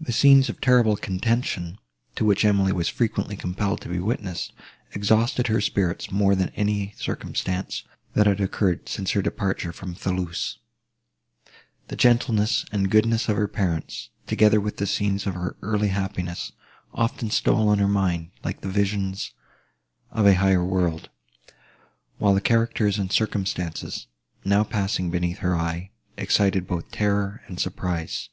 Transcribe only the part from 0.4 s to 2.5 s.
of terrible contention, to which